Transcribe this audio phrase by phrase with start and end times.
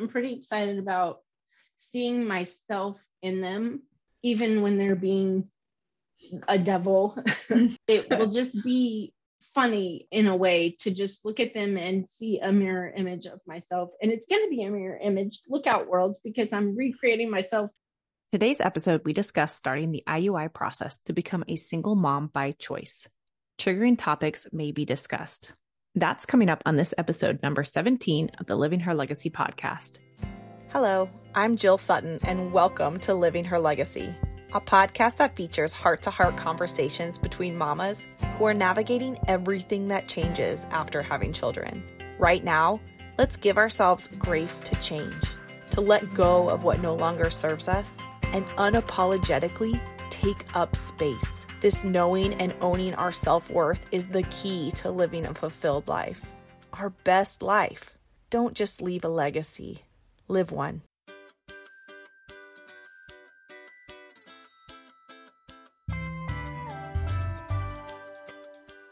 [0.00, 1.20] I'm pretty excited about
[1.76, 3.82] seeing myself in them,
[4.22, 5.48] even when they're being
[6.48, 7.22] a devil.
[7.86, 9.12] it will just be
[9.54, 13.40] funny in a way to just look at them and see a mirror image of
[13.46, 13.90] myself.
[14.00, 15.40] And it's going to be a mirror image.
[15.48, 17.70] Look out, world, because I'm recreating myself.
[18.30, 23.06] Today's episode, we discuss starting the IUI process to become a single mom by choice.
[23.58, 25.52] Triggering topics may be discussed.
[26.00, 29.98] That's coming up on this episode, number 17 of the Living Her Legacy podcast.
[30.70, 34.14] Hello, I'm Jill Sutton, and welcome to Living Her Legacy
[34.54, 38.06] a podcast that features heart to heart conversations between mamas
[38.38, 41.84] who are navigating everything that changes after having children.
[42.18, 42.80] Right now,
[43.18, 45.22] let's give ourselves grace to change,
[45.72, 51.39] to let go of what no longer serves us, and unapologetically take up space.
[51.60, 56.24] This knowing and owning our self worth is the key to living a fulfilled life.
[56.72, 57.98] Our best life.
[58.30, 59.82] Don't just leave a legacy,
[60.26, 60.80] live one.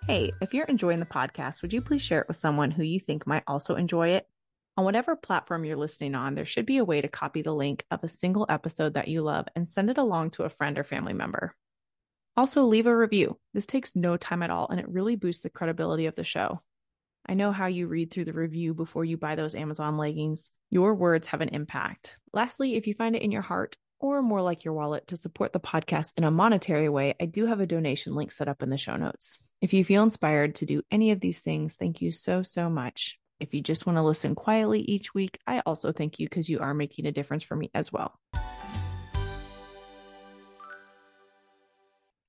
[0.07, 3.01] Hey, if you're enjoying the podcast, would you please share it with someone who you
[3.01, 4.27] think might also enjoy it?
[4.77, 7.87] On whatever platform you're listening on, there should be a way to copy the link
[7.91, 10.85] of a single episode that you love and send it along to a friend or
[10.85, 11.55] family member.
[12.39, 13.37] Also, leave a review.
[13.53, 16.63] This takes no time at all and it really boosts the credibility of the show.
[17.29, 20.53] I know how you read through the review before you buy those Amazon leggings.
[20.71, 22.17] Your words have an impact.
[22.33, 25.53] Lastly, if you find it in your heart, or more like your wallet, to support
[25.53, 28.71] the podcast in a monetary way, I do have a donation link set up in
[28.71, 29.39] the show notes.
[29.61, 33.19] If you feel inspired to do any of these things, thank you so, so much.
[33.41, 36.61] If you just want to listen quietly each week, I also thank you because you
[36.61, 38.17] are making a difference for me as well.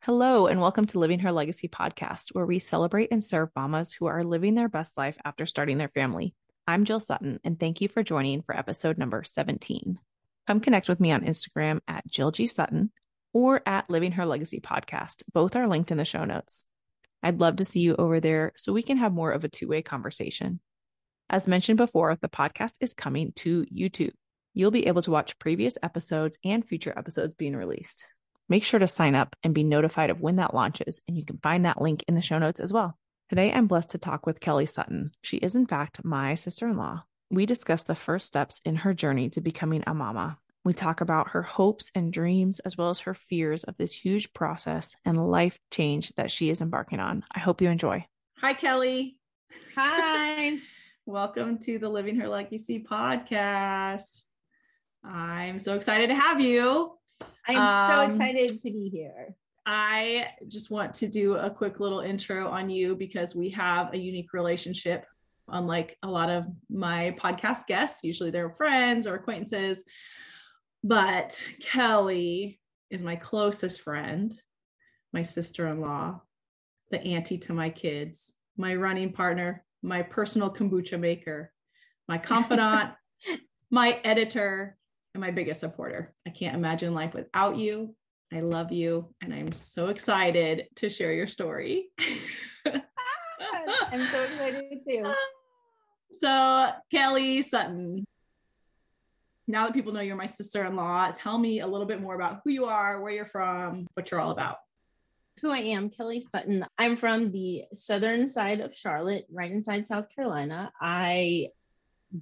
[0.10, 4.08] Hello, and welcome to Living Her Legacy podcast, where we celebrate and serve mamas who
[4.08, 6.34] are living their best life after starting their family.
[6.66, 10.00] I'm Jill Sutton, and thank you for joining for episode number 17.
[10.48, 12.48] Come connect with me on Instagram at Jill G.
[12.48, 12.92] Sutton
[13.34, 15.22] or at Living Her Legacy podcast.
[15.32, 16.64] Both are linked in the show notes.
[17.22, 19.68] I'd love to see you over there so we can have more of a two
[19.68, 20.60] way conversation.
[21.30, 24.14] As mentioned before, the podcast is coming to YouTube.
[24.56, 28.04] You'll be able to watch previous episodes and future episodes being released.
[28.52, 31.38] Make sure to sign up and be notified of when that launches, and you can
[31.38, 32.98] find that link in the show notes as well.
[33.30, 35.12] Today, I'm blessed to talk with Kellie Sutton.
[35.22, 37.04] She is, in fact, my sister in law.
[37.30, 40.40] We discuss the first steps in her journey to becoming a mama.
[40.66, 44.34] We talk about her hopes and dreams, as well as her fears of this huge
[44.34, 47.26] process and life change that she is embarking on.
[47.32, 48.08] I hope you enjoy.
[48.40, 49.20] Hi, Kellie.
[49.76, 50.58] Hi.
[51.06, 54.24] Welcome to the Living Her Legacy podcast.
[55.04, 56.99] I'm so excited to have you.
[57.48, 59.36] I'm um, so excited to be here.
[59.66, 63.98] I just want to do a quick little intro on you because we have a
[63.98, 65.06] unique relationship,
[65.48, 68.04] unlike a lot of my podcast guests.
[68.04, 69.84] Usually they're friends or acquaintances.
[70.84, 72.60] But Kellie
[72.90, 74.34] is my closest friend,
[75.14, 76.22] my sister in law,
[76.90, 81.52] the auntie to my kids, my running partner, my personal kombucha maker,
[82.08, 82.94] my confidant,
[83.70, 84.79] my editor,
[85.14, 86.14] and my biggest supporter.
[86.28, 87.96] I can't imagine life without you.
[88.32, 91.90] I love you, and I'm so excited to share your story.
[92.66, 95.12] I'm so excited too.
[96.12, 98.04] So, Kellie Sutton,
[99.48, 102.50] now that people know you're my sister-in-law, tell me a little bit more about who
[102.50, 104.58] you are, where you're from, what you're all about.
[105.42, 106.66] Who I am, Kellie Sutton.
[106.78, 110.72] I'm from the southern side of Charlotte, right inside South Carolina.
[110.82, 111.50] I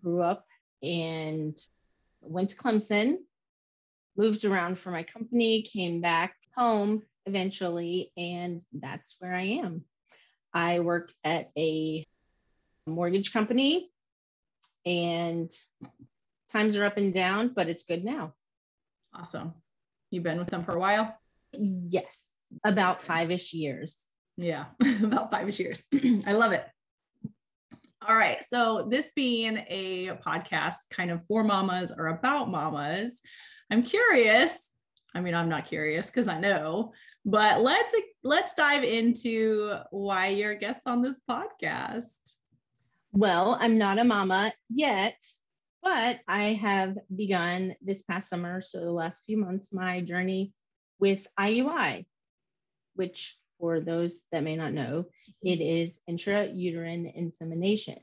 [0.03, 0.45] grew up
[0.83, 1.57] and
[2.29, 3.17] went to Clemson,
[4.15, 9.83] moved around for my company, came back home eventually, and that's where I am.
[10.53, 12.05] I work at a
[12.85, 13.91] mortgage company
[14.85, 15.51] and
[16.49, 18.33] times are up and down, but it's good now.
[19.13, 19.53] Awesome.
[20.11, 21.17] You've been with them for a while?
[21.51, 24.07] Yes, about five ish years.
[24.37, 24.65] Yeah,
[25.03, 25.85] about five ish years.
[26.25, 26.65] I love it.
[28.07, 28.41] All right.
[28.41, 33.21] So, this being a podcast kind of for mamas or about mamas,
[33.69, 34.69] I'm curious.
[35.13, 36.93] I mean, I'm not curious because I know,
[37.25, 37.93] but let's
[38.23, 42.35] let's dive into why you're a guest on this podcast.
[43.11, 45.21] Well, I'm not a mama yet,
[45.83, 50.53] but I have begun this past summer, so the last few months, my journey
[50.97, 52.05] with IUI,
[52.95, 55.47] which for those that may not know, mm-hmm.
[55.47, 57.99] it is intrauterine insemination.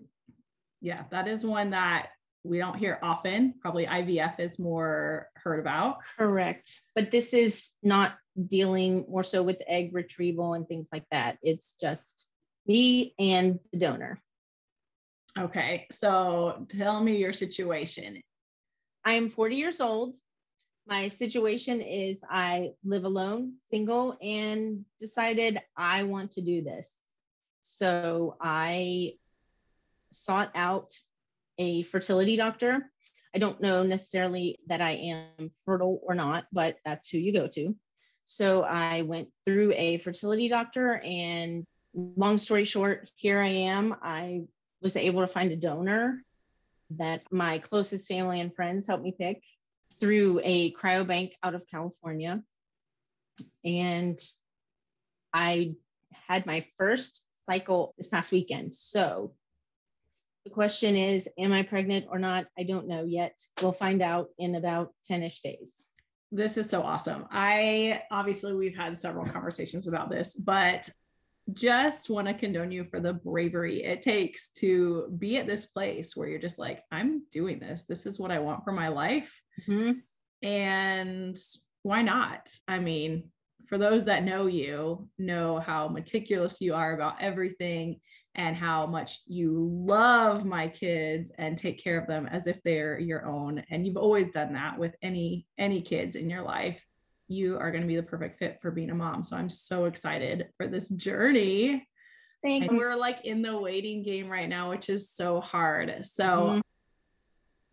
[0.81, 2.09] Yeah, that is one that
[2.45, 3.55] we don't hear often.
[3.61, 6.01] Probably IVF is more heard about.
[6.17, 6.81] Correct.
[6.95, 8.15] But this is not
[8.49, 11.39] dealing more so with egg retrieval and things like that.
[11.43, 12.29] It's just
[12.67, 14.21] me and the donor.
[15.39, 18.21] Okay, so tell me your situation.
[19.05, 20.15] I'm 40 years old.
[20.87, 27.01] My situation is I live alone, single, and decided I want to do this.
[27.63, 29.15] So I
[30.11, 30.95] sought out
[31.57, 32.91] a fertility doctor.
[33.35, 34.93] I don't know necessarily that I
[35.39, 37.75] am fertile or not, but that's who you go to.
[38.27, 41.65] So I went through a fertility doctor, and
[41.95, 43.97] long story short, here I am.
[44.03, 44.43] I
[44.83, 46.23] was able to find a donor
[46.91, 49.43] that my closest family and friends helped me pick
[50.01, 52.43] through a cryobank out of California.
[53.65, 54.19] And
[55.33, 55.75] I
[56.29, 58.75] had my first cycle this past weekend.
[58.75, 59.33] So
[60.45, 62.47] the question is, am I pregnant or not?
[62.59, 63.39] I don't know yet.
[63.63, 65.89] We'll find out in about 10 ish days.
[66.31, 67.27] This is so awesome.
[67.31, 70.91] I obviously, we've had several conversations about this, but
[71.53, 76.17] just want to condone you for the bravery it takes to be at this place
[76.17, 77.85] where you're just like, I'm doing this.
[77.85, 79.41] This is what I want for my life.
[79.61, 80.47] Mm-hmm.
[80.47, 81.37] And
[81.83, 82.51] why not?
[82.69, 83.31] I mean,
[83.67, 88.01] for those that know you, know how meticulous you are about everything
[88.37, 92.99] and how much you love my kids and take care of them as if they're
[92.99, 96.85] your own and you've always done that with any any kids in your life
[97.29, 99.85] you are going to be the perfect fit for being a mom so i'm so
[99.85, 101.87] excited for this journey
[102.43, 106.25] Thank and we're like in the waiting game right now which is so hard so
[106.25, 106.61] mm-hmm.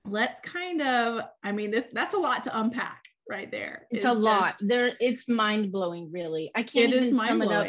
[0.05, 4.13] Let's kind of i mean this that's a lot to unpack right there it's, it's
[4.13, 7.67] a just, lot there it's mind-blowing really i can't it even sum it up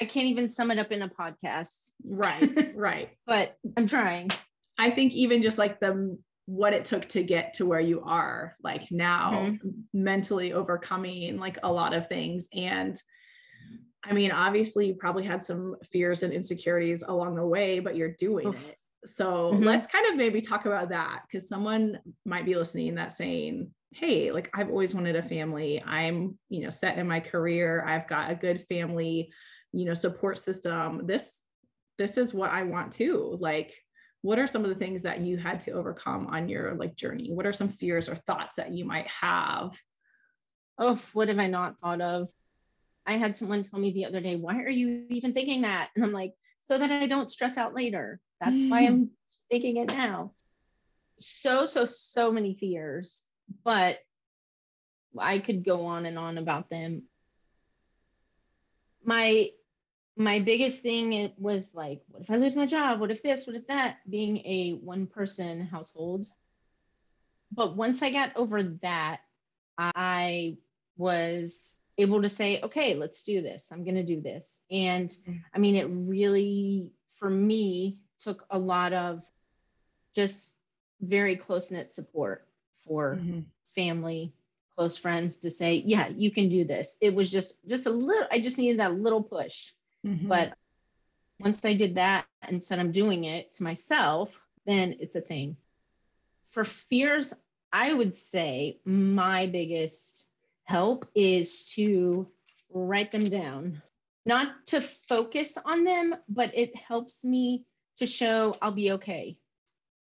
[0.00, 1.90] I can't even sum it up in a podcast.
[2.04, 3.10] Right, right.
[3.26, 4.30] but I'm trying.
[4.78, 8.56] I think even just like the what it took to get to where you are
[8.60, 9.68] like now mm-hmm.
[9.92, 13.00] mentally overcoming like a lot of things and
[14.04, 18.16] I mean obviously you probably had some fears and insecurities along the way but you're
[18.18, 18.68] doing Oof.
[18.68, 18.76] it.
[19.04, 19.64] So mm-hmm.
[19.64, 24.30] let's kind of maybe talk about that cuz someone might be listening that saying hey
[24.30, 25.82] like I've always wanted a family.
[25.84, 27.84] I'm you know set in my career.
[27.84, 29.32] I've got a good family
[29.72, 31.06] you know support system.
[31.06, 31.42] This
[31.98, 33.36] this is what i want too.
[33.40, 33.74] Like
[34.22, 37.30] what are some of the things that you had to overcome on your like journey?
[37.30, 39.78] What are some fears or thoughts that you might have?
[40.78, 42.30] Oh what have i not thought of?
[43.06, 45.90] I had someone tell me the other day why are you even thinking that?
[45.96, 49.10] And i'm like so that i don't stress out later that's why i'm
[49.50, 50.32] thinking it now.
[51.18, 53.22] So so so many fears
[53.64, 53.98] but
[55.18, 57.02] i could go on and on about them.
[59.04, 59.50] My
[60.16, 63.00] my biggest thing it was like what if i lose my job?
[63.00, 63.46] What if this?
[63.46, 63.98] What if that?
[64.08, 66.26] Being a one person household.
[67.52, 69.20] But once i got over that
[69.78, 70.56] i
[70.96, 73.68] was able to say okay let's do this.
[73.70, 74.62] I'm going to do this.
[74.70, 75.40] And mm.
[75.54, 79.22] i mean it really for me took a lot of
[80.14, 80.54] just
[81.00, 82.46] very close knit support
[82.86, 83.40] for mm-hmm.
[83.74, 84.32] family
[84.76, 88.26] close friends to say yeah you can do this it was just just a little
[88.30, 89.72] i just needed that little push
[90.06, 90.28] Mm-hmm.
[90.28, 90.54] But
[91.38, 95.56] once I did that and said I'm doing it to myself, then it's a thing.
[96.50, 97.32] For fears,
[97.72, 100.26] I would say my biggest
[100.64, 102.28] help is to
[102.72, 103.82] write them down.
[104.26, 107.64] Not to focus on them, but it helps me
[108.00, 109.38] to show I'll be okay.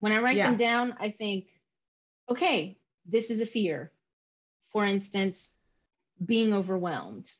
[0.00, 0.48] When I write yeah.
[0.48, 1.46] them down, I think,
[2.28, 3.90] okay, this is a fear.
[4.72, 5.50] For instance,
[6.24, 7.30] being overwhelmed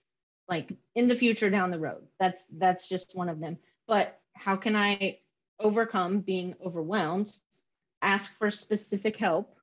[0.48, 2.06] like in the future down the road.
[2.18, 3.58] That's that's just one of them.
[3.86, 5.18] But how can I
[5.58, 7.34] overcome being overwhelmed?
[8.02, 9.56] Ask for specific help,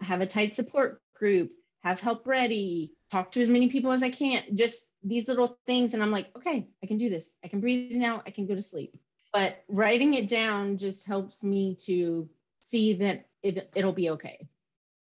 [0.00, 4.10] have a tight support group, have help ready, talk to as many people as I
[4.10, 4.42] can.
[4.54, 7.32] Just these little things and I'm like, okay, I can do this.
[7.44, 8.96] I can breathe now, I can go to sleep.
[9.36, 12.26] But writing it down just helps me to
[12.62, 14.48] see that it it'll be okay.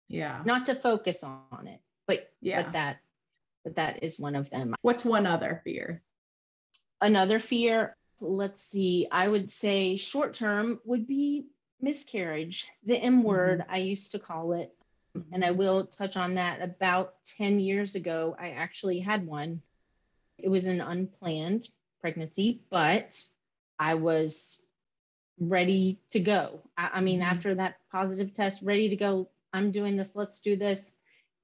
[0.09, 0.43] Yeah.
[0.45, 2.65] Not to focus on it, but yeah.
[2.65, 2.99] but that
[3.65, 4.75] but that is one of them.
[4.83, 6.03] What's one other fear?
[7.01, 11.47] Another fear, let's see, I would say short term would be
[11.81, 13.23] miscarriage, the M mm-hmm.
[13.23, 13.73] word, mm-hmm.
[13.73, 14.71] I used to call it.
[15.33, 16.61] And I will touch on that.
[16.61, 19.63] About 10 years ago, I actually had one.
[20.37, 21.71] It was an unplanned
[22.03, 23.25] pregnancy, but
[23.81, 24.63] I was
[25.41, 26.61] ready to go.
[26.77, 27.31] I, I mean, mm-hmm.
[27.31, 29.31] after that positive test, ready to go.
[29.53, 30.93] I'm doing this, let's do this.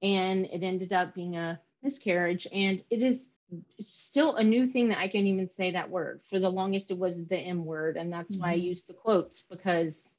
[0.01, 2.47] And it ended up being a miscarriage.
[2.53, 3.31] And it is
[3.79, 6.21] still a new thing that I can't even say that word.
[6.29, 7.97] For the longest, it was the M word.
[7.97, 8.43] And that's mm-hmm.
[8.43, 8.65] why I mm-hmm.
[8.65, 10.13] used the quotes because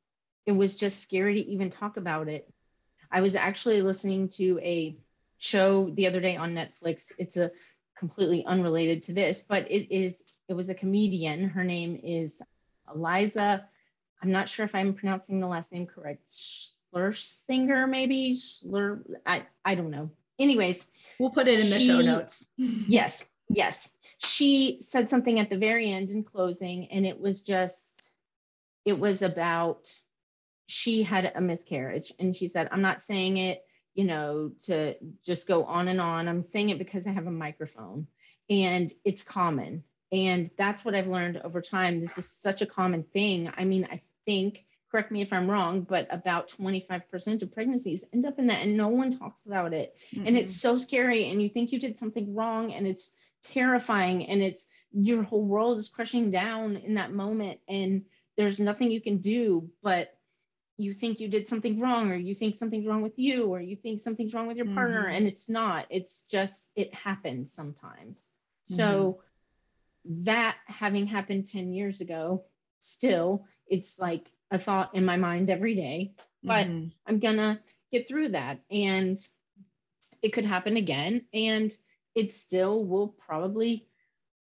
[0.44, 2.52] it was just scary to even talk about it.
[3.12, 4.96] I was actually listening to a
[5.38, 7.12] show the other day on Netflix.
[7.16, 7.52] It's a
[7.96, 11.48] completely unrelated to this, but it is, it was a comedian.
[11.48, 12.42] Her name is
[12.88, 13.64] Iliza.
[14.22, 16.34] I'm not sure if I'm pronouncing the last name correct.
[16.92, 20.10] Schlesinger, maybe Schler, I I don't know.
[20.38, 20.86] Anyways,
[21.18, 22.46] we'll put it in the she, show notes.
[22.56, 23.88] yes, yes.
[24.18, 28.10] She said something at the very end in closing, and it was just,
[28.84, 29.92] it was about
[30.66, 33.62] she had a miscarriage, and she said, "I'm not saying it."
[33.94, 36.28] You know, to just go on and on.
[36.28, 38.06] I'm saying it because I have a microphone
[38.48, 39.84] and it's common.
[40.10, 42.00] And that's what I've learned over time.
[42.00, 43.52] This is such a common thing.
[43.56, 48.24] I mean, I think correct me if I'm wrong, but about 25% of pregnancies end
[48.24, 49.94] up in that and no one talks about it.
[50.14, 50.26] Mm-hmm.
[50.26, 51.30] And it's so scary.
[51.30, 53.10] And you think you did something wrong and it's
[53.42, 58.04] terrifying and it's your whole world is crushing down in that moment and
[58.36, 60.14] there's nothing you can do but
[60.76, 63.76] you think you did something wrong or you think something's wrong with you or you
[63.76, 65.16] think something's wrong with your partner mm-hmm.
[65.16, 68.28] and it's not it's just it happens sometimes
[68.64, 69.20] so mm-hmm.
[70.04, 72.44] That having happened 10 years ago
[72.80, 76.88] still it's like a thought in my mind every day, but mm-hmm.
[77.06, 77.60] I'm gonna
[77.92, 78.60] get through that.
[78.70, 79.18] And
[80.22, 81.26] it could happen again.
[81.32, 81.72] And
[82.14, 83.86] it still will probably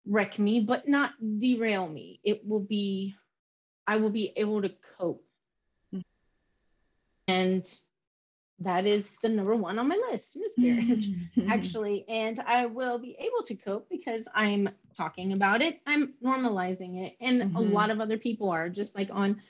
[0.05, 2.19] wreck me, but not derail me.
[2.23, 3.15] It will be,
[3.87, 5.25] I will be able to cope.
[5.93, 6.01] Mm-hmm.
[7.27, 7.79] And
[8.59, 11.09] that is the number one on my list miscarriage
[11.49, 17.05] actually and i will be able to cope because i'm talking about it i'm normalizing
[17.05, 17.55] it and mm-hmm.
[17.55, 19.41] a lot of other people are just like on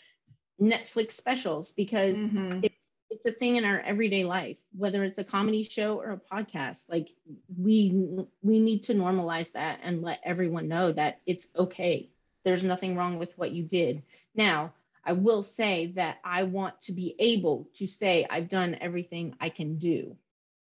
[0.61, 2.59] Netflix specials because mm-hmm.
[2.63, 2.75] it's
[3.13, 6.89] it's a thing in our everyday life, whether it's a comedy show or a podcast.
[6.89, 7.09] Like
[7.57, 12.09] we we need to normalize that and let everyone know that it's okay.
[12.43, 14.03] There's nothing wrong with what you did.
[14.35, 14.73] Now,
[15.05, 19.49] I will say that I want to be able to say I've done everything I
[19.49, 20.17] can do,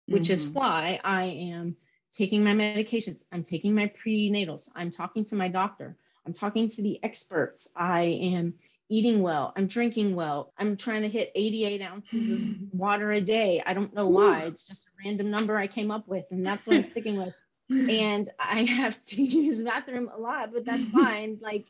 [0.07, 0.33] which mm-hmm.
[0.33, 1.77] is why I am
[2.15, 3.23] taking my medications.
[3.31, 4.69] I'm taking my prenatals.
[4.75, 5.95] I'm talking to my doctor.
[6.25, 7.67] I'm talking to the experts.
[7.75, 8.53] I am
[8.91, 12.39] eating well, I'm drinking well, I'm trying to hit 88 ounces of
[12.73, 13.63] water a day.
[13.65, 14.41] I don't know why.
[14.41, 17.33] It's just a random number I came up with, and that's what I'm sticking with.
[17.71, 21.37] And I have to use the bathroom a lot, but that's fine.
[21.41, 21.67] Like,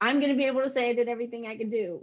[0.00, 2.02] I'm going to be able to say I did everything I could do.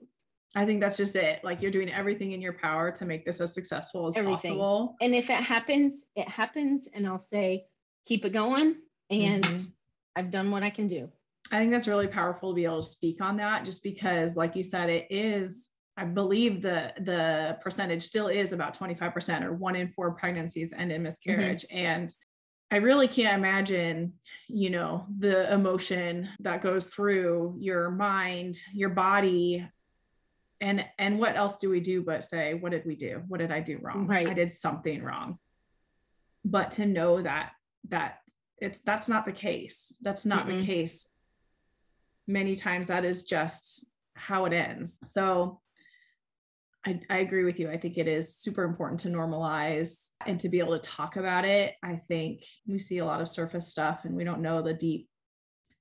[0.55, 1.43] I think that's just it.
[1.43, 4.51] Like, you're doing everything in your power to make this as successful as everything.
[4.51, 4.95] possible.
[5.01, 6.87] And if it happens, it happens.
[6.93, 7.65] And I'll say,
[8.09, 8.75] keep it going.
[9.11, 9.69] And mm-hmm.
[10.15, 11.09] I've done what I can do.
[11.51, 14.55] I think that's really powerful to be able to speak on that just because like
[14.55, 19.75] you said it is I believe the the percentage still is about 25% or one
[19.75, 21.77] in four pregnancies end in miscarriage mm-hmm.
[21.77, 22.13] and
[22.71, 24.13] I really can't imagine,
[24.47, 29.67] you know, the emotion that goes through your mind, your body
[30.61, 33.23] and and what else do we do but say what did we do?
[33.27, 34.07] What did I do wrong?
[34.07, 34.27] Right.
[34.27, 35.39] I did something wrong.
[36.45, 37.53] But to know that
[37.87, 38.19] that
[38.59, 39.93] it's that's not the case.
[40.01, 41.07] That's not mm the case
[42.27, 44.99] many times that is just how it ends.
[45.05, 45.61] So
[46.85, 47.69] I, I, agree with you.
[47.69, 51.43] I think it is super important to normalize and to be able to talk about
[51.43, 51.73] it.
[51.83, 55.09] I think we see a lot of surface stuff and we don't know the deep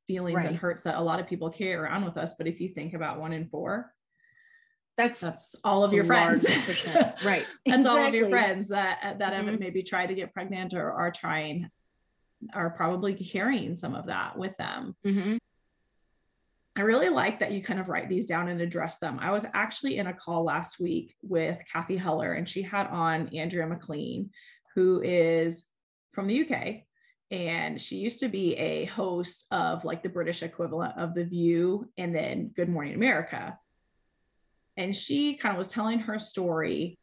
[0.06, 0.46] feelings right.
[0.46, 2.34] and hurts that a lot of people carry around with us.
[2.36, 3.92] But if you think about one in four,
[4.96, 6.44] that's that's all of your friends.
[6.48, 6.64] right.
[7.22, 7.88] that's exactly.
[7.88, 9.32] all of your friends that that mm-hmm.
[9.34, 11.70] haven't maybe tried to get pregnant or are trying
[12.54, 14.94] are probably carrying some of that with them.
[15.06, 15.36] Mm-hmm.
[16.76, 19.18] I really like that you kind of write these down and address them.
[19.20, 23.34] I was actually in a call last week with Kathy Heller, and she had on
[23.34, 24.30] Andrea McLean,
[24.74, 25.64] who is
[26.12, 26.82] from the UK.
[27.30, 31.88] And she used to be a host of like the British equivalent of The View
[31.98, 33.58] and then Good Morning America.
[34.76, 36.97] And she kind of was telling her story.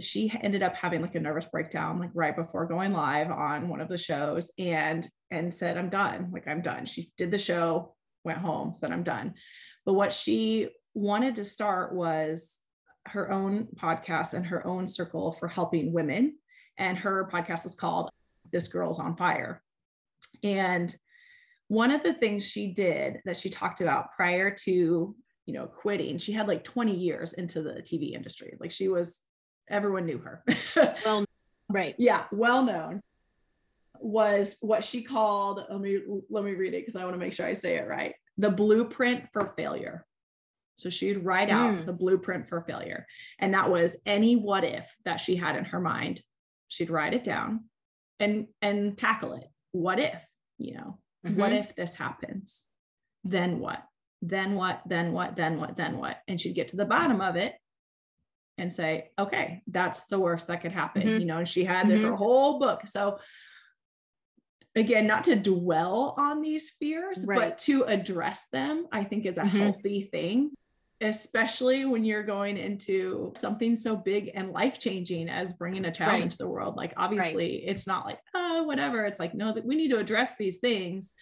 [0.00, 3.80] She ended up having like a nervous breakdown, like right before going live on one
[3.80, 6.30] of the shows and and said, I'm done.
[6.30, 6.84] Like, I'm done.
[6.84, 9.34] She did the show, went home, said, I'm done.
[9.84, 12.58] But what she wanted to start was
[13.06, 16.36] her own podcast and her own circle for helping women.
[16.78, 18.10] And her podcast is called
[18.50, 19.62] This Girl's on Fire.
[20.42, 20.94] And
[21.68, 26.18] one of the things she did that she talked about prior to, you know, quitting,
[26.18, 28.56] she had like 20 years into the TV industry.
[28.60, 29.20] Like she was,
[29.68, 30.44] everyone knew her.
[31.04, 31.24] well,
[31.68, 31.94] right.
[31.98, 33.02] Yeah, well known
[34.00, 37.32] was what she called let me let me read it because i want to make
[37.32, 40.04] sure i say it right the blueprint for failure.
[40.74, 41.86] So she'd write out mm.
[41.86, 43.06] the blueprint for failure
[43.38, 46.22] and that was any what if that she had in her mind.
[46.68, 47.64] She'd write it down
[48.18, 49.44] and and tackle it.
[49.72, 50.24] What if
[50.58, 51.38] you know mm-hmm.
[51.38, 52.64] what if this happens?
[53.22, 53.82] Then what?
[54.22, 54.80] Then what?
[54.86, 55.36] Then what?
[55.36, 55.76] Then what?
[55.76, 56.16] Then what?
[56.26, 57.54] And she'd get to the bottom of it
[58.58, 61.20] and say okay that's the worst that could happen mm-hmm.
[61.20, 62.04] you know and she had mm-hmm.
[62.04, 63.18] her whole book so
[64.74, 67.38] again not to dwell on these fears right.
[67.38, 69.58] but to address them i think is a mm-hmm.
[69.58, 70.50] healthy thing
[71.02, 76.12] especially when you're going into something so big and life changing as bringing a child
[76.12, 76.22] Right.
[76.22, 76.76] into the world.
[76.76, 79.04] Like, obviously, it's not like, oh, whatever.
[79.04, 81.12] It's like, no, that we need to address these things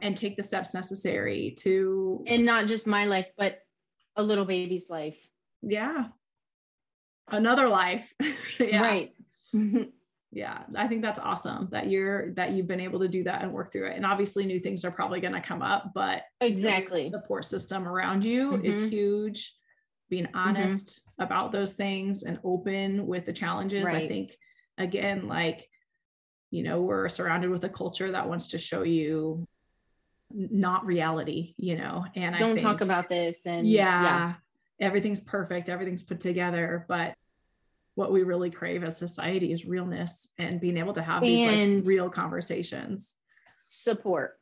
[0.00, 3.60] and take the steps necessary to, and not just my life, but
[4.16, 5.18] a little baby's life.
[5.62, 6.08] yeah,
[7.32, 8.12] another life.
[8.60, 8.80] yeah.
[8.82, 9.14] Right.
[10.32, 13.52] yeah i think that's awesome that you're that you've been able to do that and
[13.52, 17.08] work through it and obviously new things are probably going to come up but exactly.
[17.08, 18.90] the support system around you is Mhm.
[18.90, 19.54] huge
[20.08, 24.36] being honest about those things and open with the challenges i think
[24.78, 25.68] again like
[26.52, 29.48] you know we're surrounded with a culture that wants to show you
[30.32, 33.46] not reality you know and I Don't talk about this.
[33.46, 34.34] And yeah, yeah,
[34.78, 37.14] everything's perfect everything's put together but
[37.94, 41.84] what we really crave as society is realness and being able to have these like
[41.86, 43.14] real conversations
[43.56, 44.38] Support.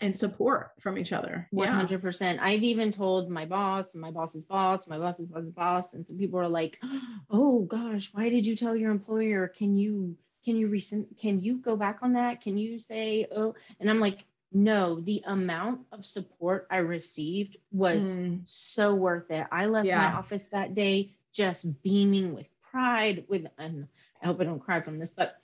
[0.00, 2.40] and support from each other hundred percent.
[2.40, 6.18] I've even told my boss and my boss's boss, my boss's boss's boss, and some
[6.18, 6.80] people are like,
[7.30, 9.48] "Oh gosh, why did you tell your employer?
[9.48, 11.06] Can you can you rescind?
[11.18, 12.40] Can you go back on that?
[12.40, 18.16] Can you say oh?" And I'm like, "No, the amount of support I received was
[18.16, 19.46] Mm, so worth it.
[19.52, 19.98] I left Yeah.
[20.10, 23.24] my office that day just beaming with pride.
[23.28, 23.86] With and
[24.22, 25.36] I hope I don't cry from this, but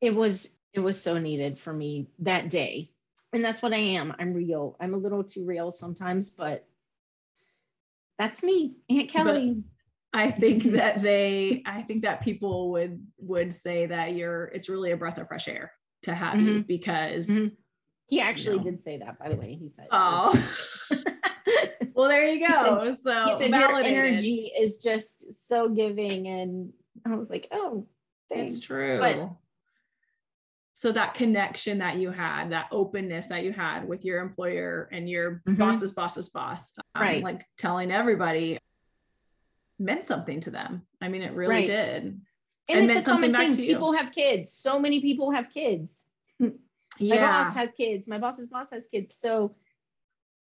[0.00, 2.90] it was it was so needed for me that day.
[3.32, 4.14] And that's what I am.
[4.18, 4.76] I'm real.
[4.80, 6.66] I'm a little too real sometimes, but
[8.18, 9.62] that's me, Aunt Kellie.
[10.14, 14.92] i think that they i think that people would would say that you're it's really
[14.92, 17.56] a breath of fresh air to have you because Mhm.
[18.06, 18.62] he actually know.
[18.64, 19.54] did say that, by the way.
[19.60, 20.32] He said, oh
[21.94, 25.15] well there you go so he said your energy is just
[25.46, 26.72] so giving, and
[27.04, 27.86] I was like, oh,
[28.28, 28.56] thanks.
[28.56, 28.98] It's true.
[28.98, 29.30] But-
[30.72, 35.08] so that connection that you had, that openness that you had with your employer and
[35.08, 35.56] your Mhm.
[35.56, 37.22] boss's boss's boss, um, Right.
[37.22, 38.58] like telling everybody
[39.78, 40.86] meant something to them.
[41.00, 41.66] I mean, it really Right.
[41.66, 42.04] did.
[42.68, 43.52] and, and meant it's a common something back thing.
[43.54, 43.72] to you.
[43.74, 44.52] People have kids.
[44.52, 46.08] So many people have kids.
[46.40, 46.50] My
[46.98, 47.44] Yeah.
[47.44, 48.08] boss has kids.
[48.08, 49.16] My boss's boss has kids.
[49.16, 49.54] So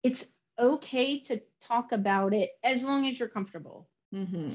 [0.03, 3.89] it's okay to talk about it as long as you're comfortable.
[4.13, 4.51] Mhm.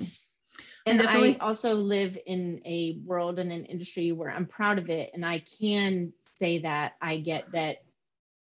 [0.87, 4.90] And definitely- I also live in a world and an industry where I'm proud of
[4.90, 5.11] it.
[5.14, 7.83] And I can say that I get that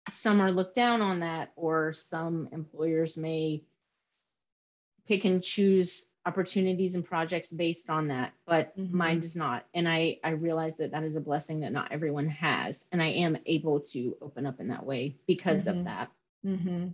[0.09, 3.63] some are looked down on that, or some employers may
[5.05, 8.91] pick and choose opportunities and projects based on that, but Mhm.
[8.91, 9.65] mine does not.
[9.73, 12.87] And I, I realize that that is a blessing that not everyone has.
[12.91, 15.77] And I am able to open up in that way because Mhm.
[15.79, 16.11] of that.
[16.43, 16.87] hmm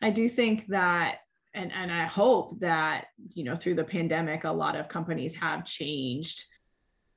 [0.00, 1.23] I do think that,
[1.54, 5.64] and and I hope that you know through the pandemic, a lot of companies have
[5.64, 6.44] changed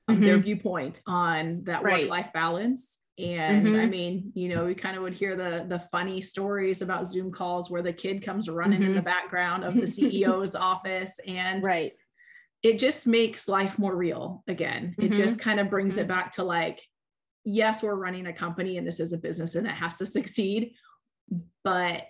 [0.07, 2.03] um, their viewpoint on that Right.
[2.03, 2.99] work life balance.
[3.19, 3.89] And I Mhm.
[3.89, 7.69] mean, you know, we kind of would hear the the funny stories about Zoom calls
[7.69, 11.93] where the kid comes running in the background of the CEO's office, and Right.
[12.61, 14.95] it just makes life more real again.
[14.99, 15.15] It Mhm.
[15.17, 16.83] just kind of brings it back to like,
[17.43, 20.73] yes, we're running a company and this is a business and it has to succeed,
[21.63, 22.03] but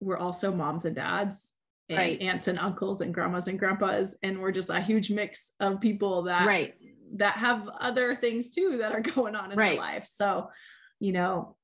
[0.00, 1.52] we're also moms and dads
[1.88, 2.20] and Right.
[2.20, 6.22] aunts and uncles and grandmas and grandpas and we're just a huge mix of people
[6.24, 6.74] that Right.
[7.14, 9.70] that have other things too that are going on in Right.
[9.70, 10.06] their life.
[10.06, 10.50] So,
[10.98, 11.56] you know,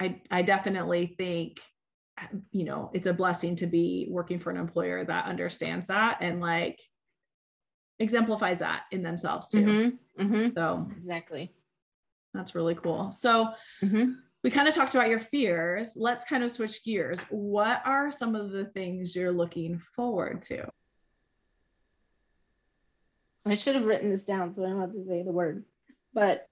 [0.00, 1.60] I I definitely think
[2.52, 6.40] you know, it's a blessing to be working for an employer that understands that and
[6.40, 6.78] like
[7.98, 9.62] exemplifies that in themselves too.
[9.62, 9.98] Mhm.
[10.20, 10.54] Mhm.
[10.54, 11.52] So, Exactly.
[12.32, 13.10] that's really cool.
[13.12, 14.16] So, Mhm.
[14.44, 15.96] We kind of talked about your fears.
[15.96, 17.22] Let's kind of switch gears.
[17.30, 20.68] What are some of the things you're looking forward to?
[23.46, 25.64] I should have written this down so I don't have to say the word,
[26.12, 26.46] but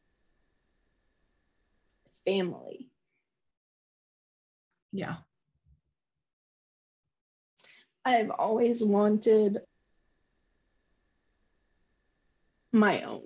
[2.24, 2.88] family.
[4.90, 5.16] Yeah.
[8.06, 9.60] I've always wanted
[12.72, 13.22] my own.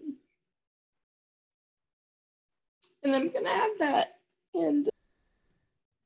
[3.04, 4.15] And I'm going to have that.
[4.56, 4.88] And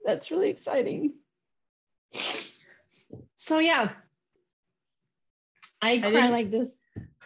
[0.04, 1.14] that's really exciting.
[3.36, 3.90] So, yeah.
[5.80, 6.70] I cry didn't- like this.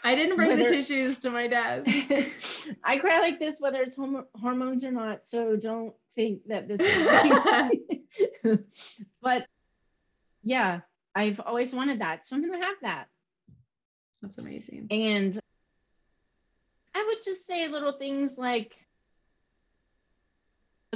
[0.07, 1.89] I didn't bring the tissues to my desk.
[2.85, 5.25] I cry like this whether it's homo- hormones or not.
[5.27, 8.59] So don't think that this is.
[9.23, 9.47] but
[10.43, 10.81] yeah,
[11.15, 12.27] I've always wanted that.
[12.27, 13.09] So I'm going to have that.
[14.21, 14.89] That's amazing.
[14.91, 15.39] And
[16.95, 18.75] I would just say little things like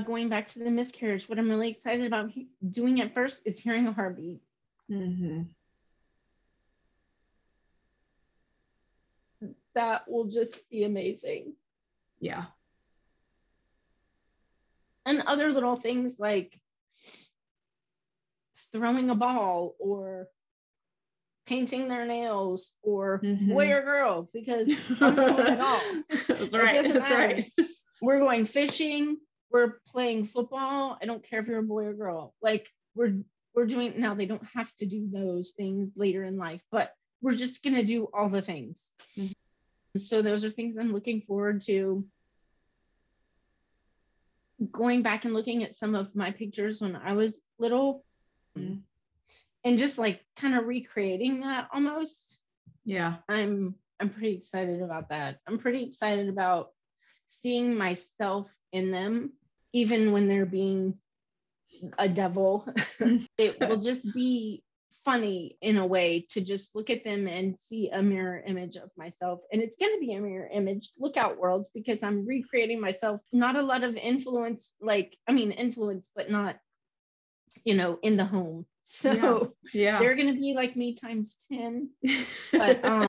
[0.07, 1.29] going back to the miscarriage.
[1.29, 4.41] What I'm really excited about he- doing at first is hearing a heartbeat.
[4.89, 5.43] hmm
[9.75, 11.55] That will just be amazing.
[12.21, 12.47] Yeah.
[15.07, 16.61] And other little things like
[18.73, 20.27] throwing a ball or
[21.47, 23.49] painting their nails or Mhm.
[23.49, 24.69] boy or girl because
[25.01, 25.81] I'm doing it all.
[26.29, 26.93] That's right.
[26.93, 27.53] That's right.
[28.03, 29.19] We're going fishing.
[29.51, 30.99] We're playing football.
[31.01, 32.35] I don't care if you're a boy or girl.
[32.43, 33.21] Like we're
[33.55, 34.15] we're doing now.
[34.15, 38.09] They don't have to do those things later in life, but we're just gonna do
[38.13, 38.93] all the things.
[39.17, 39.33] Mhm.
[39.97, 42.07] So those are things I'm looking forward to.
[44.71, 48.05] Going back and looking at some of my pictures when I was little,
[48.57, 48.83] Mhm.
[49.65, 52.43] and just like kind of recreating that almost.
[52.85, 53.19] Yeah.
[53.29, 55.41] I'm I'm pretty excited about that.
[55.47, 56.73] I'm pretty excited about
[57.27, 59.33] seeing myself in them,
[59.73, 60.99] even when they're being
[61.99, 62.67] a devil.
[63.39, 64.63] it will just be
[65.05, 68.91] funny in a way to just look at them and see a mirror image of
[68.97, 69.41] myself.
[69.53, 70.91] And it's going to be a mirror image.
[70.99, 73.21] Look out, world, because I'm recreating myself.
[73.33, 76.57] Not a lot of influence, like, I mean, influence, but not,
[77.65, 78.67] you know, in the home.
[78.91, 79.99] So Yeah.
[79.99, 81.91] they're going to be like me times 10
[82.53, 83.07] but um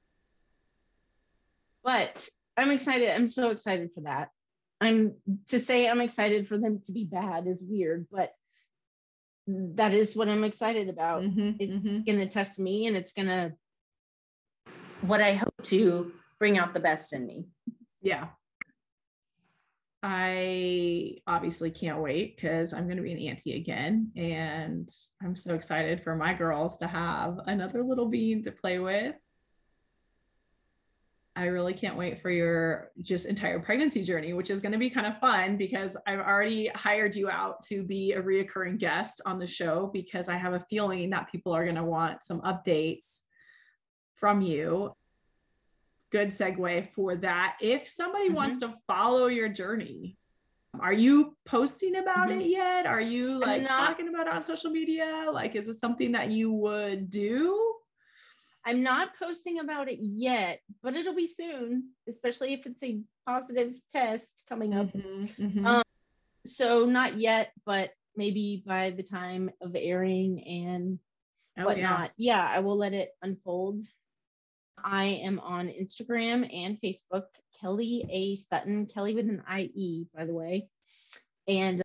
[1.86, 4.30] but i'm excited i'm so excited for that
[4.82, 5.16] i'm
[5.48, 8.34] to say i'm excited for them to be bad is weird but
[9.48, 12.06] that is what i'm excited about Mhm, it's mhm.
[12.06, 13.54] gonna test me and it's gonna
[15.02, 17.48] what I hope to bring out the best in me.
[18.02, 18.28] Yeah.
[20.02, 24.12] I obviously can't wait because I'm going to be an auntie again.
[24.16, 24.90] And
[25.22, 29.16] I'm so excited for my girls to have another little bean to play with.
[31.40, 34.90] I really can't wait for your just entire pregnancy journey, which is going to be
[34.90, 39.40] kind of fun because I've already hired you out to be a reoccurring guest on
[39.40, 43.20] the show because I have a feeling that people are going to want some updates
[44.16, 44.94] from you.
[46.12, 47.56] Good segue for that.
[47.62, 50.18] If somebody wants to follow your journey,
[50.82, 52.42] are you posting about Mhm.
[52.42, 52.86] it yet?
[52.86, 53.70] Are you like not.
[53.70, 55.30] talking about it on social media?
[55.32, 57.76] Like, is it something that you would do?
[58.70, 63.74] I'm not posting about it yet but it'll be soon especially if it's a positive
[63.92, 65.66] test coming up Mhm, mhm.
[65.66, 65.84] Um,
[66.46, 71.00] so not yet but maybe by the time of airing and
[71.58, 71.66] oh, yeah.
[71.66, 72.12] whatnot.
[72.18, 72.46] Yeah.
[72.46, 73.82] I will let it unfold.
[74.84, 77.26] I am on Instagram and Facebook,
[77.60, 78.36] Kellie A.
[78.36, 80.70] Sutton, Kellie with an I-E, by the way.
[81.48, 81.82] And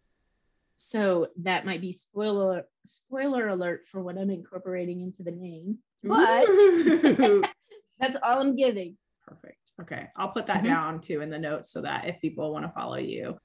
[0.77, 5.79] so that might be spoiler spoiler alert for what I'm incorporating into the name.
[6.04, 6.46] But
[7.98, 8.96] that's all I'm giving.
[9.26, 9.72] Perfect.
[9.80, 10.08] Okay.
[10.16, 10.66] I'll put that Mhm.
[10.66, 13.38] down too in the notes so that if people want to follow you.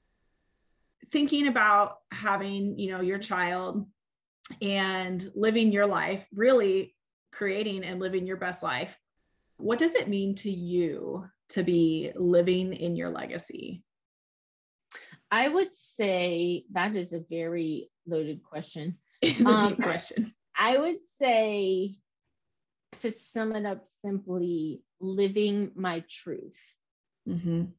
[1.10, 3.88] Thinking about having, you know, your child
[4.60, 6.94] and living your life, really
[7.32, 8.96] creating and living your best life.
[9.56, 13.82] What does it mean to you to be living in your legacy?
[15.30, 18.98] I would say that is a very loaded question.
[19.22, 20.32] It's a Um, deep question.
[20.56, 21.96] I would say
[22.98, 26.76] to sum it up simply, living my truth.
[27.26, 27.72] hmm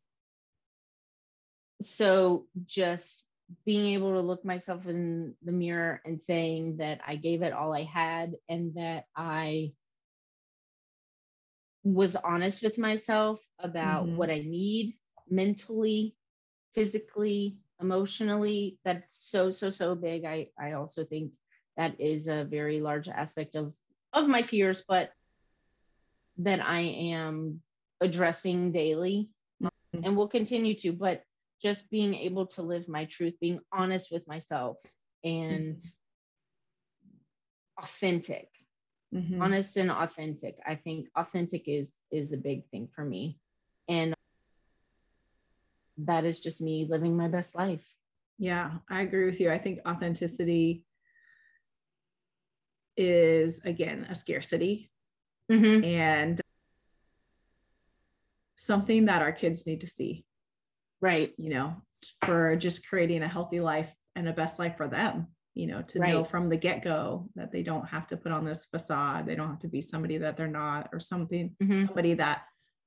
[1.82, 3.24] so just
[3.66, 7.74] being able to look myself in the mirror and saying that I gave it all
[7.74, 9.74] I had and that I
[11.84, 14.16] was honest with myself about Mhm.
[14.16, 14.96] what I need
[15.30, 16.16] mentally,
[16.74, 18.80] physically, emotionally.
[18.84, 20.26] That's so so so big.
[20.26, 21.32] I I also think
[21.78, 23.74] that is a very large aspect of
[24.14, 25.12] of my fears, but
[26.38, 27.62] that I am
[28.00, 29.30] addressing daily
[29.62, 29.70] Mhm.
[30.04, 31.24] and will continue to, but
[31.62, 34.78] just being able to live my truth, being honest with myself
[35.24, 35.80] and
[37.78, 38.50] authentic,
[39.14, 39.42] Mhm.
[39.42, 40.58] honest and authentic.
[40.66, 43.40] I think authentic is is a big thing for me.
[43.88, 44.14] And
[45.98, 47.96] that is just me living my best life.
[48.40, 49.52] Yeah, I agree with you.
[49.52, 50.84] I think authenticity
[52.98, 54.92] is again a scarcity
[55.50, 55.84] Mhm.
[55.84, 56.42] and
[58.56, 60.26] something that our kids need to see,
[61.02, 61.34] Right.
[61.38, 61.82] you know,
[62.24, 66.00] for just creating a healthy life and a best life for them, you know, to
[66.00, 69.26] know from the get go that they don't have to put on this facade.
[69.26, 71.86] They don't have to be somebody that they're not or something, Mhm.
[71.88, 72.44] somebody that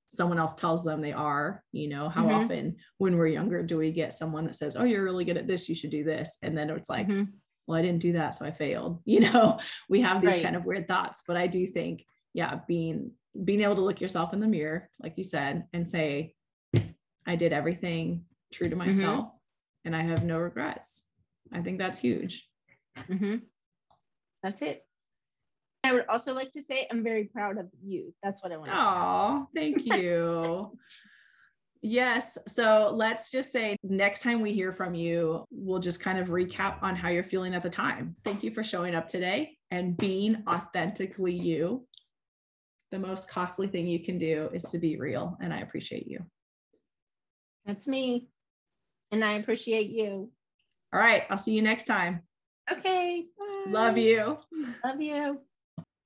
[0.09, 1.65] someone else tells them they are.
[1.73, 2.45] You know, how Mhm.
[2.45, 5.47] often when we're younger do we get someone that says, Oh, you're really good at
[5.49, 6.39] this, you should do this.
[6.43, 7.33] And then it's like, Mhm.
[7.67, 9.01] Well, I didn't do that, so I failed.
[9.07, 10.43] You know, we have these Right.
[10.43, 13.13] kind of weird thoughts, but I do think, yeah, being
[13.45, 16.35] being able to look yourself in the mirror, like you said, and say,
[17.27, 19.33] I did everything true to myself
[19.85, 21.03] and I have no regrets.
[21.53, 22.49] I think that's huge.
[22.97, 23.43] Mhm.
[24.45, 24.87] That's it.
[25.83, 28.15] I would also like to say I'm very proud of you.
[28.23, 28.77] That's what I want to.
[28.79, 30.79] Oh, thank you.
[31.85, 32.39] yes.
[32.49, 36.83] So let's just say next time we hear from you, we'll just kind of recap
[36.83, 38.17] on how you're feeling at the time.
[38.25, 41.87] Thank you for showing up today and being authentically you.
[42.91, 45.37] the most costly thing you can do is to be real.
[45.41, 46.21] And I appreciate you.
[47.67, 48.29] That's me.
[49.11, 50.31] And I appreciate you.
[50.93, 51.25] All right.
[51.29, 52.23] I'll see you next time.
[52.71, 53.27] Okay.
[53.37, 53.71] Bye.
[53.71, 54.39] Love you.
[54.85, 55.41] Love you.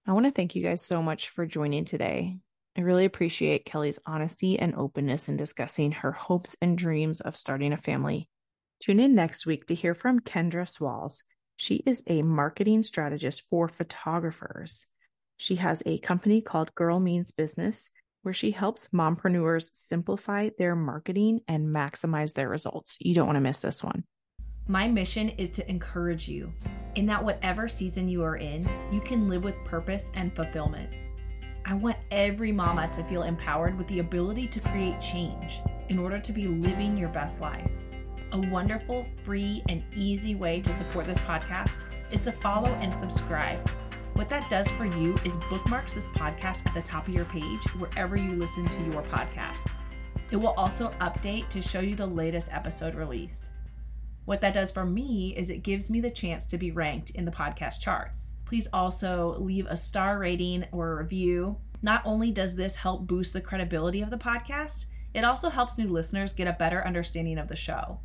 [0.06, 2.38] I want to thank you guys so much for joining today.
[2.78, 7.72] I really appreciate Kellie's honesty and openness in discussing her hopes and dreams of starting
[7.72, 8.28] a family.
[8.80, 11.24] Tune in next week to hear from Kendra Swalls.
[11.56, 14.86] She is a marketing strategist for photographers.
[15.38, 17.90] She has a company called Girl Means Business
[18.22, 22.96] where she helps mompreneurs simplify their marketing and maximize their results.
[23.00, 24.04] You don't want to miss this one.
[24.68, 26.52] My mission is to encourage you
[26.94, 30.90] in that whatever season you are in, you can live with purpose and fulfillment.
[31.68, 36.18] I want every mama to feel empowered with the ability to create change in order
[36.18, 37.70] to be living your best life.
[38.32, 43.60] A wonderful, free, and easy way to support this podcast is to follow and subscribe
[44.18, 47.62] what that does for you is bookmarks this podcast at the top of your page
[47.78, 49.70] wherever you listen to your podcasts.
[50.32, 53.50] It will also update to show you the latest episode released.
[54.28, 57.24] What that does for me is it gives me the chance to be ranked in
[57.24, 58.32] the podcast charts.
[58.44, 61.56] Please also leave a star rating or a review.
[61.80, 65.88] Not only does this help boost the credibility of the podcast, it also helps new
[65.88, 68.00] listeners get a better understanding of the show.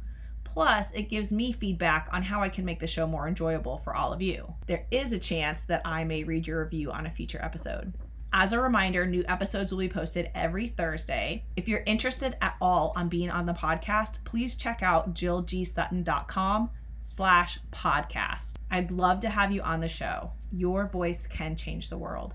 [0.45, 3.93] Plus, it gives me feedback on how I can make the show more enjoyable for
[3.93, 4.53] all of you.
[4.65, 7.91] There is a chance that I may read your review on a future episode.
[8.35, 11.45] As a reminder, new episodes will be posted every Thursday.
[11.55, 16.71] If you're interested at all on being on the podcast, please check out jillgsutton.com
[17.03, 18.53] slash podcast.
[18.71, 20.31] I'd love to have you on the show.
[20.51, 22.33] Your voice can change the world.